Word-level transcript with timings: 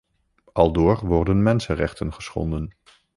Aldoor 0.53 1.05
worden 1.05 1.43
mensenrechten 1.43 2.13
geschonden. 2.13 2.73